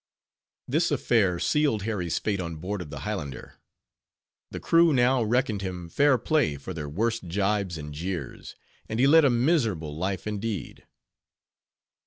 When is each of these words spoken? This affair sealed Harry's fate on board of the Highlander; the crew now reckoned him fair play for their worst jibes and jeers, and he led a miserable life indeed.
This 0.67 0.89
affair 0.89 1.37
sealed 1.37 1.83
Harry's 1.83 2.17
fate 2.17 2.39
on 2.39 2.55
board 2.55 2.81
of 2.81 2.89
the 2.89 3.01
Highlander; 3.01 3.59
the 4.49 4.59
crew 4.59 4.91
now 4.93 5.21
reckoned 5.21 5.61
him 5.61 5.89
fair 5.89 6.17
play 6.17 6.57
for 6.57 6.73
their 6.73 6.89
worst 6.89 7.27
jibes 7.27 7.77
and 7.77 7.93
jeers, 7.93 8.55
and 8.89 8.99
he 8.99 9.05
led 9.05 9.25
a 9.25 9.29
miserable 9.29 9.95
life 9.95 10.25
indeed. 10.25 10.87